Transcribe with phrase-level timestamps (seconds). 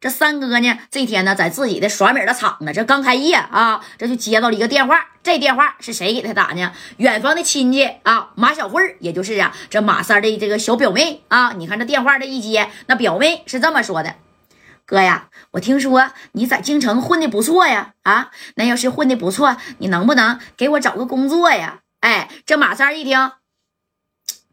[0.00, 5.08] 这三哥呢，这天呢，在自己的耍米的厂子，这刚开业啊，这就接到了一个电话。
[5.24, 6.72] 这电话是谁给他打呢？
[6.98, 11.52] 远方的亲戚啊，马小慧也就是啊，这马三的这个小表妹啊。
[11.54, 14.14] 你看这电话这一接，那表妹是这么说的
[14.86, 23.32] ：“哥呀，我听说你在京城混的不错呀，啊，那要是混的不错，你能不能给我找个工作呀？”哎，这马三一听。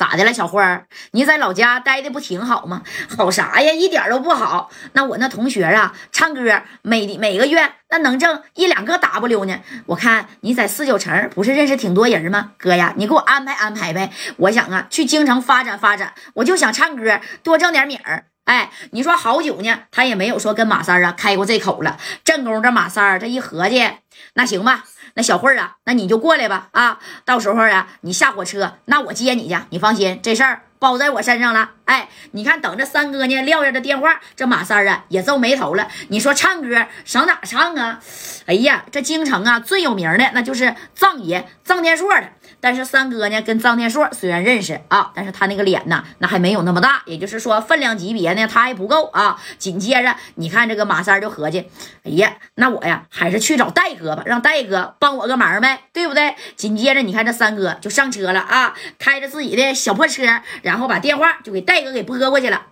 [0.00, 0.86] 咋的了，小花儿？
[1.10, 2.80] 你在老家待的不挺好吗？
[3.14, 4.70] 好啥呀，一点都不好。
[4.94, 9.60] 那我那同学啊，唱歌每每个月那能挣一两个 W 呢。
[9.84, 12.52] 我看你在四九城不是认识挺多人吗？
[12.56, 14.10] 哥呀，你给我安排安排呗。
[14.38, 18.24] 我想啊，去京城发展发展，我就想唱歌多挣点米儿。
[18.50, 21.96] 哎，你说好久呢，他也没有说跟马三啊开过这口了。
[22.24, 23.88] 正宫这马三这一合计，
[24.34, 24.82] 那行吧。
[25.14, 26.98] 那小慧啊，那你就过来吧啊！
[27.24, 29.56] 到时候啊，你下火车，那我接你去。
[29.70, 31.70] 你放心，这事儿包在我身上了。
[31.84, 35.86] 哎，你看，等着三哥呢撂下这电话，这马三啊也皱眉头了。
[36.08, 38.00] 你说唱歌上哪唱啊？
[38.46, 42.30] 哎呀，这京城啊最有名的那就是藏爷藏天硕了。
[42.60, 49.40] 但是三哥呢，跟张天硕虽然认识啊，但是他那个脸呢，那还没有那么大，也就是说分量级别呢，他还不够啊。
[49.58, 51.70] 紧接着，你看这个马三就合计，
[52.04, 56.36] 哎呀，那我呀还是去找戴哥吧，让戴哥帮我个忙呗，对不对？
[56.56, 62.66] 紧接着，你看这三哥就上车了啊，开着自己的小破车，然后把电话就给戴哥给拨过去了。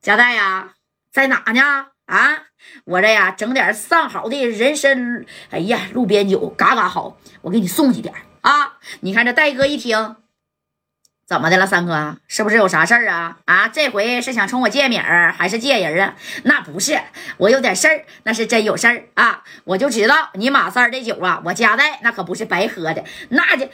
[0.00, 0.70] 贾代呀，
[1.12, 1.86] 在哪呢？
[2.06, 2.36] 啊，
[2.84, 8.12] 我这呀整点上好的人参，哎呀，路边酒，嘎嘎好，我给你送去点。
[8.42, 8.78] 啊！
[9.00, 10.16] 你看这戴哥一听，
[11.26, 11.66] 怎么的了？
[11.66, 13.38] 三哥是不是有啥事儿啊？
[13.46, 16.14] 啊，这回是想冲我借米儿，还是借人啊？
[16.44, 17.00] 那不是，
[17.38, 19.44] 我有点事儿，那是真有事儿啊！
[19.64, 23.68] 我就知道你马三这酒啊，我家带那可不是白喝的，那就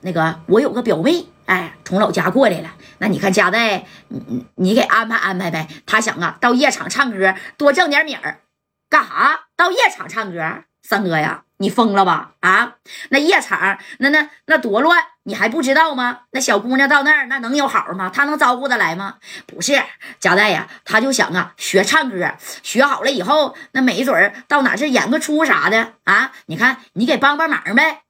[0.00, 2.76] 那个我有个表妹，哎，从老家过来了。
[2.98, 5.66] 那你看家带，你你给安排安排呗。
[5.84, 8.40] 他想啊，到夜场唱歌，多挣点米儿，
[8.88, 9.46] 干啥？
[9.56, 10.62] 到夜场唱歌？
[10.82, 12.32] 三哥呀，你疯了吧？
[12.40, 12.76] 啊，
[13.10, 16.20] 那夜场那那那多乱，你还不知道吗？
[16.30, 18.10] 那小姑娘到那儿那能有好吗？
[18.14, 19.16] 她能招呼得来吗？
[19.46, 19.82] 不是，
[20.20, 26.32] 贾代呀，他就想啊学唱歌，学好了以后，那没准儿到哪是演个出啥的啊？
[26.46, 28.02] 你看，你给帮帮忙呗。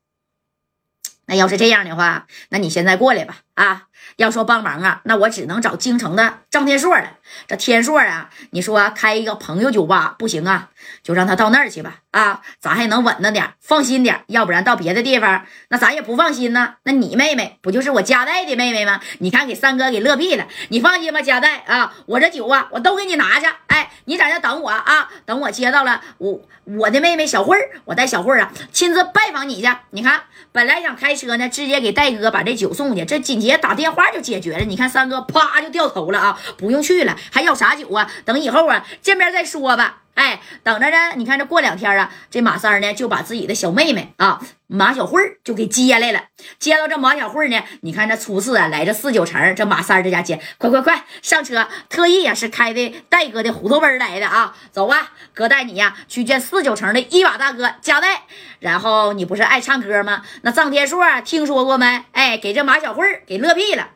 [1.27, 3.37] 那要是这样的话，那你现在过来吧。
[3.59, 3.87] 啊，
[4.17, 7.15] 要说帮忙啊，那我只能找京城的张天硕了。
[7.49, 10.69] 这天硕啊，你说开一个朋友酒吧不行啊，
[11.03, 11.97] 就让他到那儿去吧。
[12.13, 14.23] 啊，咱还能稳当点，放心点。
[14.29, 16.77] 要不然到别的地方，那咱也不放心呢。
[16.85, 19.01] 那你妹妹不就是我家代的妹妹吗？
[19.19, 20.47] 你看给三哥给乐毙了。
[20.69, 23.47] 你放心吧，家代啊，我这酒啊，我都给你拿去。
[23.67, 29.69] 哎，你在这等我啊，等我接到了我我的妹妹小慧儿，我带小慧儿啊亲自拜访你去。
[29.91, 33.48] 你看，本来想开车呢，直接给戴哥把这酒送去，这紧接。
[33.49, 36.39] 别打电话就解决了，你看三哥啪就掉头了啊！
[36.59, 38.07] 不用去了，还要啥酒啊？
[38.27, 40.03] 等以后啊见面再说吧。
[40.19, 40.97] 哎，等着呢。
[41.15, 46.25] 你看这过两天啊，这马三呢就把自己的小妹妹啊马小慧就给接来了。
[46.59, 51.69] 接到这马小慧呢，你看这初次啊来这四九城，这马三这家接，快快快上车！
[51.89, 54.57] 特意呀是开的戴哥的虎头奔来的啊！
[54.73, 58.23] 走吧，哥带你呀去见四九城的一把大哥加代。
[58.59, 60.25] 然后你不是爱唱歌吗？
[60.43, 62.05] 那臧天硕听说过没？
[62.11, 63.91] 哎，给这马小慧给乐屁了。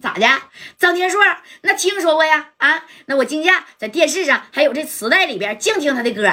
[0.00, 0.26] 咋的？
[0.78, 1.20] 张天硕
[1.62, 2.50] 那听说过呀？
[2.56, 6.32] 啊，那我惊驾在电视上还有这磁带里边净听他的歌，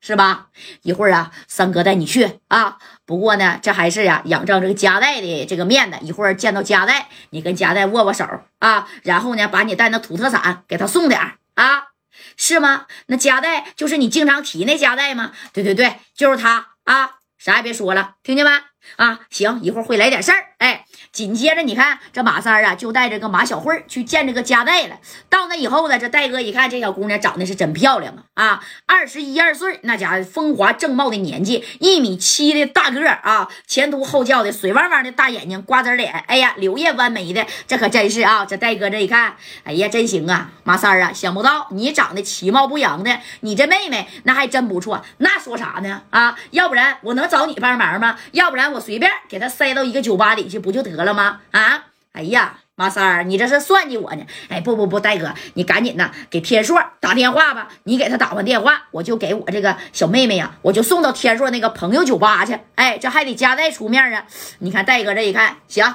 [0.00, 0.48] 是吧？
[0.82, 2.78] 一会儿啊，三哥带你去啊。
[3.06, 5.98] 不过呢，这还是呀，仰仗这个家代的这个面子。
[6.00, 8.26] 一会儿见到家代，你跟家代握握手
[8.58, 11.20] 啊，然后呢，把你带那土特产给他送点
[11.54, 11.88] 啊，
[12.36, 12.86] 是吗？
[13.06, 15.32] 那家代就是你经常提那家代吗？
[15.52, 18.50] 对对对，就是他啊，啥也别说了，听见没？
[18.96, 20.84] 啊，行，一会儿会来点事儿，哎。
[21.12, 24.98] 紧接着，你看这马三啊，就带着个马小慧去见这个家代了。
[25.28, 38.44] 到那以后呢，这戴哥一看这小姑娘长得是真漂亮啊啊，二十一二岁，那家伙风华正茂的年纪，一米七的大个啊，前凸后翘的水汪汪的大眼睛，瓜子脸，哎呀，柳叶弯眉的，这可真是啊！
[38.44, 40.50] 这戴哥这一看，哎呀，真行啊！
[40.64, 45.04] 马三啊，想不到你长得其貌不扬的，你这妹妹那还真不错。
[45.18, 46.02] 那说啥呢？
[46.10, 48.18] 啊，要不然我能找你帮忙吗？
[48.32, 51.14] 要不然我随便给他塞到一个酒吧里去，不就得了？
[51.14, 51.40] 吗？
[51.52, 51.84] 啊！
[52.12, 54.24] 哎呀，马三儿，你这是算计我呢？
[54.48, 57.68] 哎，不不不，戴哥，你赶紧的给天硕打电话吧。
[57.84, 62.58] 你给他打完电话，我就给我这个小妹妹呀，我就送到天硕那个朋友酒吧去。
[62.74, 64.24] 哎，这还得加代出面啊。
[64.58, 65.94] 你看戴哥这一看，行，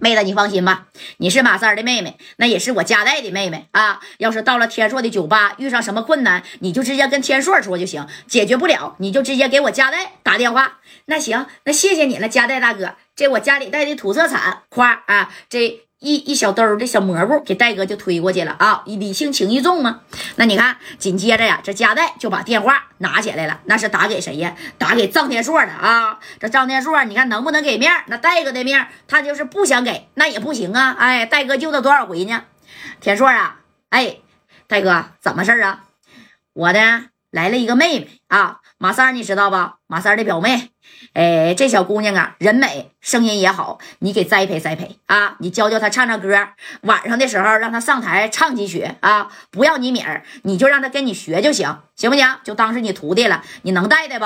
[0.00, 0.86] 妹子你放心吧，
[1.18, 4.00] 你是马三儿的妹妹，那也是我家代的妹妹啊。
[4.18, 8.06] 要是到了天硕的酒吧遇上什么困难，你就直接跟天硕说就行。
[8.26, 10.78] 解决不了，你就直接给我家代打电话。
[11.04, 12.96] 那行，那谢谢你了，家代大哥。
[13.14, 15.30] 这我家里带的土特产，夸啊！
[15.50, 18.82] 这一一小兜的小蘑菇给戴哥就推过去了啊！
[18.86, 20.00] 礼轻情意重嘛。
[20.36, 24.56] 那你看，紧接着呀，这加代就把电话拿起来了，那是打给谁呀？
[24.78, 26.18] 打给张天硕的啊！
[26.40, 27.92] 这张天硕，你看能不能给面？
[28.06, 30.96] 那戴哥的面，他就是不想给，那也不行啊！
[30.98, 32.44] 哎，戴哥救他多少回呢？
[33.00, 33.60] 天硕啊，
[33.90, 34.16] 哎，
[34.66, 35.84] 戴哥怎么事啊？
[36.54, 39.76] 我呢来了一个妹妹啊，马三你知道吧？
[39.88, 40.70] 马三的表妹。
[41.12, 45.36] 哎，这小姑娘啊，人美，声音也好，你给栽培栽培啊！
[45.40, 46.48] 你教教她唱唱歌，
[46.80, 49.30] 晚上的时候让她上台唱几曲啊！
[49.50, 52.38] 不要你米儿，你就让她跟你学就行，行不行？
[52.42, 54.24] 就当是你徒弟了，你能带带不？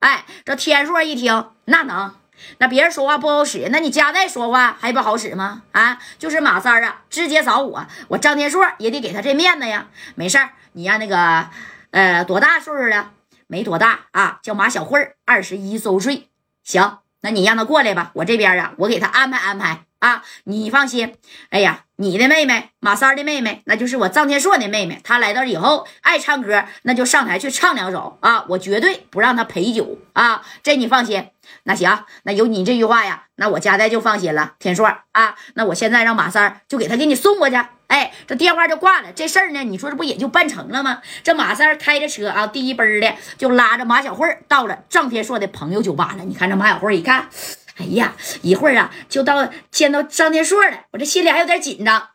[0.00, 2.14] 哎，这天硕一听，那能，
[2.58, 5.62] 那别人说话不好使，那你家代说话还不好使吗？
[5.72, 9.86] 啊，就是马三啊，直接找我，我张天硕也得给他这面子呀。
[10.14, 11.48] 没事儿，你让那个，
[11.90, 13.12] 呃，多大岁数了？
[13.46, 16.28] 没多大啊，叫马小慧儿，二十一周岁。
[16.62, 20.22] 行，那你让她过来吧，我这边啊，我给她安排安排啊。
[20.44, 21.14] 你放心，
[21.50, 25.00] 哎呀，你的妹妹马三的妹妹，那就是我张天硕的妹妹。
[25.04, 31.28] 她来到以后爱唱歌，那就上台去唱两首啊，我绝对不让她陪酒啊，这你放心。
[31.64, 34.54] 那行，那有你这句话呀，那我家代就放心了。
[34.58, 37.56] 天硕啊，那我现在让马三就给他给你送过去。
[37.86, 39.12] 哎，这电话就挂了。
[39.12, 41.00] 这事儿呢，你说这不也就办成了吗？
[41.22, 46.24] 这马三开着车啊，第一奔的就拉着马小慧到了张天硕的朋友酒吧了。
[46.24, 47.28] 你看这马小慧一看，
[47.76, 52.13] 哎呀，一会儿啊就到见到张天硕了，我这心里还有点紧张。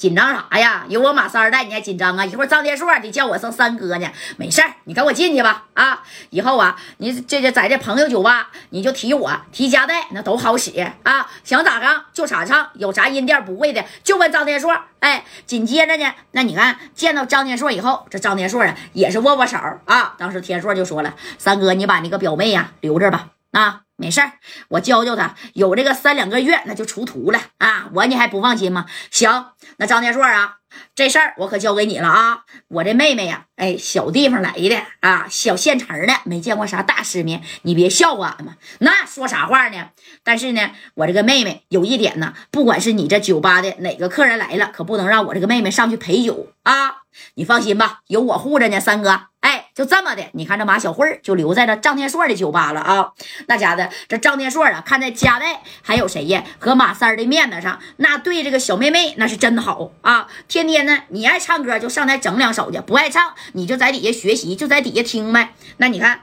[0.00, 0.86] 紧张啥呀？
[0.88, 2.24] 有我马三带，你还紧张啊？
[2.24, 4.10] 一会儿张天硕得叫我声三哥呢。
[4.38, 5.64] 没事儿，你跟我进去吧。
[5.74, 11.30] 啊，以后啊，你这这在这朋友酒吧，你就提我提家带，那都好使啊。
[11.44, 14.74] 想咋唱就咋唱，有啥音调不会的就问张天硕。
[15.00, 20.14] 哎，紧接着呢，那你看见到张天硕以后，这张天硕啊也是握握手啊。
[20.16, 23.26] 当时天硕就说了：“三哥，你把那个表妹呀留着吧。
[23.52, 24.32] 啊。”没事儿，
[24.68, 27.90] 我教教他，有这个三两个月那就出徒了啊！
[27.94, 28.86] 我你还不放心吗？
[29.10, 30.56] 行，那张天硕啊，
[30.94, 32.44] 这事儿我可交给你了啊！
[32.68, 38.56] 我这妹妹呀，哎，小地方来的啊，小县城的，没见过啥大世面，你别笑话俺们。
[38.78, 39.90] 那说啥话呢？
[40.24, 47.02] 但是呢，我这个妹妹有一点呢，不管是你这酒吧的哪个客人来了，可不能让我这个妹妹上去陪酒啊！
[47.34, 49.26] 你放心吧，有我护着呢，三哥。
[49.40, 53.12] 哎，就这么的，你看这马小慧就留在了张天硕的酒吧了啊！
[53.46, 60.28] 那家的这张天硕啊，看在家代还有谁呀和马三的面子上，那对这个小妹妹那是真好啊！
[60.48, 65.54] 天天呢，你爱唱歌就上台整两首去，不爱唱你就在底下学习，就在底下听呗。
[65.78, 66.20] 那你看。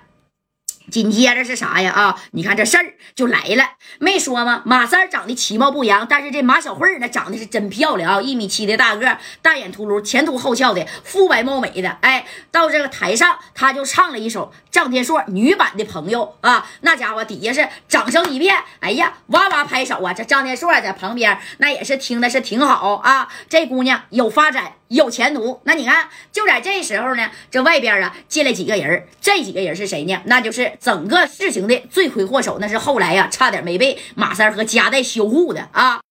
[0.90, 1.92] 紧接着是啥呀？
[1.92, 3.64] 啊，你看这事儿就来了，
[4.00, 4.62] 没说吗？
[4.66, 11.90] 马三长得其貌不扬，但是这马小慧呢，长得是真漂亮啊，一米七的大个，大眼秃噜，前凸后翘的，肤白貌美的。
[12.02, 20.14] 哎，到这个台上，他就唱了一首张天硕女版的朋友啊，那家伙底下是掌声一片，哎呀，哇哇拍手啊！
[20.14, 24.74] 这张天硕在旁边，那也是听的是挺好啊，这姑娘有发展。
[24.88, 30.18] 有前途，那你看，就在这时候呢，这外边啊进来几个人这几个人是谁呢？
[30.28, 36.00] 那就是整个事情的罪魁祸首，那是后来呀差点没被马三和夹带修护的啊。